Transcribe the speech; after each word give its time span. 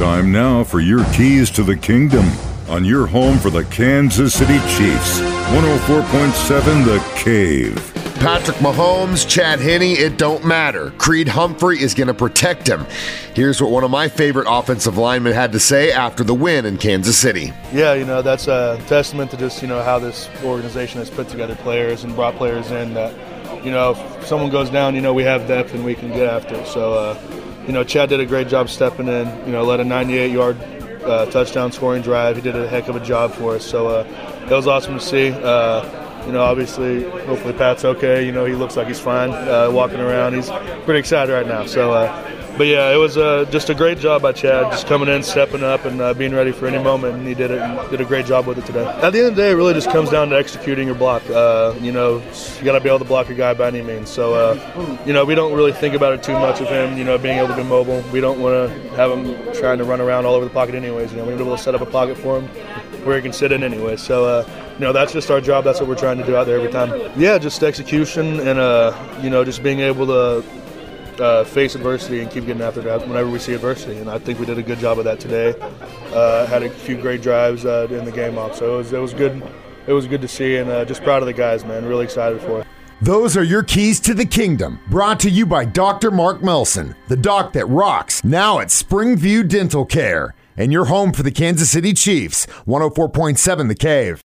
Time 0.00 0.32
now 0.32 0.64
for 0.64 0.80
your 0.80 1.04
keys 1.12 1.50
to 1.50 1.62
the 1.62 1.76
kingdom 1.76 2.24
on 2.70 2.86
your 2.86 3.06
home 3.06 3.36
for 3.36 3.50
the 3.50 3.64
Kansas 3.64 4.32
City 4.32 4.58
Chiefs. 4.60 5.20
104.7 5.20 6.86
The 6.86 7.22
Cave. 7.22 7.92
Patrick 8.14 8.56
Mahomes, 8.56 9.28
Chad 9.28 9.60
Henne, 9.60 9.82
it 9.82 10.16
don't 10.16 10.42
matter. 10.42 10.92
Creed 10.92 11.28
Humphrey 11.28 11.78
is 11.82 11.92
going 11.92 12.06
to 12.06 12.14
protect 12.14 12.66
him. 12.66 12.86
Here's 13.34 13.60
what 13.60 13.72
one 13.72 13.84
of 13.84 13.90
my 13.90 14.08
favorite 14.08 14.46
offensive 14.48 14.96
linemen 14.96 15.34
had 15.34 15.52
to 15.52 15.60
say 15.60 15.92
after 15.92 16.24
the 16.24 16.34
win 16.34 16.64
in 16.64 16.78
Kansas 16.78 17.18
City. 17.18 17.52
Yeah, 17.70 17.92
you 17.92 18.06
know, 18.06 18.22
that's 18.22 18.48
a 18.48 18.82
testament 18.86 19.30
to 19.32 19.36
just, 19.36 19.60
you 19.60 19.68
know, 19.68 19.82
how 19.82 19.98
this 19.98 20.30
organization 20.42 20.98
has 21.00 21.10
put 21.10 21.28
together 21.28 21.56
players 21.56 22.04
and 22.04 22.14
brought 22.14 22.36
players 22.36 22.70
in 22.70 22.94
that, 22.94 23.14
you 23.62 23.70
know, 23.70 23.90
if 23.90 24.26
someone 24.26 24.48
goes 24.48 24.70
down, 24.70 24.94
you 24.94 25.02
know, 25.02 25.12
we 25.12 25.24
have 25.24 25.46
depth 25.46 25.74
and 25.74 25.84
we 25.84 25.94
can 25.94 26.08
get 26.08 26.26
after 26.26 26.54
it. 26.54 26.66
So, 26.66 26.94
uh, 26.94 27.39
you 27.66 27.72
know, 27.72 27.84
Chad 27.84 28.08
did 28.08 28.20
a 28.20 28.26
great 28.26 28.48
job 28.48 28.68
stepping 28.68 29.08
in, 29.08 29.26
you 29.46 29.52
know, 29.52 29.64
led 29.64 29.80
a 29.80 29.84
98 29.84 30.32
yard 30.32 30.56
uh, 31.04 31.26
touchdown 31.26 31.72
scoring 31.72 32.02
drive. 32.02 32.36
He 32.36 32.42
did 32.42 32.56
a 32.56 32.68
heck 32.68 32.88
of 32.88 32.96
a 32.96 33.04
job 33.04 33.32
for 33.32 33.56
us. 33.56 33.64
So 33.64 33.88
uh, 33.88 34.06
it 34.44 34.50
was 34.50 34.66
awesome 34.66 34.94
to 34.98 35.04
see. 35.04 35.30
Uh, 35.30 36.26
you 36.26 36.32
know, 36.32 36.42
obviously, 36.42 37.04
hopefully 37.22 37.54
Pat's 37.54 37.84
okay. 37.84 38.24
You 38.24 38.32
know, 38.32 38.44
he 38.44 38.54
looks 38.54 38.76
like 38.76 38.86
he's 38.86 39.00
fine 39.00 39.30
uh, 39.30 39.70
walking 39.70 40.00
around. 40.00 40.34
He's 40.34 40.50
pretty 40.84 40.98
excited 40.98 41.32
right 41.32 41.46
now. 41.46 41.66
So, 41.66 41.92
uh, 41.92 42.39
but 42.56 42.66
yeah, 42.66 42.92
it 42.92 42.96
was 42.96 43.16
uh, 43.16 43.44
just 43.50 43.70
a 43.70 43.74
great 43.74 43.98
job 43.98 44.22
by 44.22 44.32
Chad, 44.32 44.70
just 44.70 44.86
coming 44.86 45.08
in, 45.08 45.22
stepping 45.22 45.62
up, 45.62 45.84
and 45.84 46.00
uh, 46.00 46.14
being 46.14 46.34
ready 46.34 46.52
for 46.52 46.66
any 46.66 46.82
moment. 46.82 47.16
And 47.16 47.26
he 47.26 47.34
did 47.34 47.50
it, 47.50 47.90
did 47.90 48.00
a 48.00 48.04
great 48.04 48.26
job 48.26 48.46
with 48.46 48.58
it 48.58 48.66
today. 48.66 48.86
At 48.86 49.10
the 49.10 49.18
end 49.18 49.28
of 49.28 49.36
the 49.36 49.42
day, 49.42 49.50
it 49.50 49.54
really 49.54 49.74
just 49.74 49.90
comes 49.90 50.10
down 50.10 50.28
to 50.30 50.36
executing 50.36 50.86
your 50.86 50.96
block. 50.96 51.22
Uh, 51.30 51.74
you 51.80 51.92
know, 51.92 52.22
you 52.58 52.64
got 52.64 52.72
to 52.72 52.80
be 52.80 52.88
able 52.88 52.98
to 52.98 53.04
block 53.04 53.28
a 53.28 53.34
guy 53.34 53.54
by 53.54 53.68
any 53.68 53.82
means. 53.82 54.10
So, 54.10 54.34
uh, 54.34 55.00
you 55.06 55.12
know, 55.12 55.24
we 55.24 55.34
don't 55.34 55.52
really 55.52 55.72
think 55.72 55.94
about 55.94 56.12
it 56.12 56.22
too 56.22 56.32
much 56.32 56.60
of 56.60 56.68
him. 56.68 56.98
You 56.98 57.04
know, 57.04 57.18
being 57.18 57.38
able 57.38 57.48
to 57.48 57.56
be 57.56 57.64
mobile. 57.64 58.02
We 58.12 58.20
don't 58.20 58.40
want 58.40 58.70
to 58.70 58.90
have 58.96 59.10
him 59.10 59.54
trying 59.54 59.78
to 59.78 59.84
run 59.84 60.00
around 60.00 60.26
all 60.26 60.34
over 60.34 60.44
the 60.44 60.50
pocket, 60.52 60.74
anyways. 60.74 61.12
You 61.12 61.18
know, 61.18 61.24
we 61.24 61.30
need 61.30 61.38
to 61.38 61.44
be 61.44 61.48
able 61.48 61.56
to 61.56 61.62
set 61.62 61.74
up 61.74 61.80
a 61.80 61.86
pocket 61.86 62.18
for 62.18 62.40
him 62.40 62.48
where 63.04 63.16
he 63.16 63.22
can 63.22 63.32
sit 63.32 63.52
in 63.52 63.62
anyway. 63.62 63.96
So, 63.96 64.24
uh, 64.24 64.70
you 64.74 64.80
know, 64.80 64.92
that's 64.92 65.12
just 65.12 65.30
our 65.30 65.40
job. 65.40 65.64
That's 65.64 65.80
what 65.80 65.88
we're 65.88 65.94
trying 65.94 66.18
to 66.18 66.26
do 66.26 66.36
out 66.36 66.46
there 66.46 66.56
every 66.56 66.70
time. 66.70 67.10
Yeah, 67.16 67.38
just 67.38 67.62
execution 67.62 68.40
and, 68.40 68.58
uh, 68.58 68.92
you 69.22 69.30
know, 69.30 69.44
just 69.44 69.62
being 69.62 69.80
able 69.80 70.06
to 70.06 70.44
uh, 71.20 71.44
face 71.44 71.74
adversity 71.74 72.20
and 72.20 72.30
keep 72.30 72.46
getting 72.46 72.62
after 72.62 72.80
that 72.80 73.06
whenever 73.06 73.30
we 73.30 73.38
see 73.38 73.54
adversity. 73.54 73.98
And 73.98 74.10
I 74.10 74.18
think 74.18 74.38
we 74.38 74.46
did 74.46 74.58
a 74.58 74.62
good 74.62 74.78
job 74.78 74.98
of 74.98 75.04
that 75.04 75.20
today. 75.20 75.54
Uh, 76.12 76.46
had 76.46 76.62
a 76.62 76.70
few 76.70 77.00
great 77.00 77.22
drives 77.22 77.64
uh, 77.64 77.86
in 77.90 78.04
the 78.04 78.12
game 78.12 78.38
off, 78.38 78.56
so 78.56 78.74
it 78.74 78.78
was, 78.78 78.92
it 78.92 78.98
was 78.98 79.14
good. 79.14 79.42
It 79.86 79.92
was 79.92 80.06
good 80.06 80.20
to 80.20 80.28
see, 80.28 80.56
and 80.56 80.70
uh, 80.70 80.84
just 80.84 81.02
proud 81.02 81.22
of 81.22 81.26
the 81.26 81.32
guys, 81.32 81.64
man. 81.64 81.84
Really 81.84 82.04
excited 82.04 82.40
for 82.42 82.60
it. 82.60 82.66
Those 83.02 83.34
are 83.36 83.42
your 83.42 83.62
keys 83.62 83.98
to 84.00 84.12
the 84.12 84.26
kingdom, 84.26 84.78
brought 84.90 85.18
to 85.20 85.30
you 85.30 85.46
by 85.46 85.64
Dr. 85.64 86.10
Mark 86.10 86.42
Melson, 86.42 86.94
the 87.08 87.16
doc 87.16 87.54
that 87.54 87.64
rocks, 87.66 88.22
now 88.22 88.58
at 88.58 88.68
Springview 88.68 89.48
Dental 89.48 89.86
Care, 89.86 90.34
and 90.56 90.70
your 90.70 90.84
home 90.84 91.12
for 91.12 91.22
the 91.22 91.30
Kansas 91.30 91.70
City 91.70 91.94
Chiefs, 91.94 92.46
104.7 92.66 93.68
The 93.68 93.74
Cave. 93.74 94.20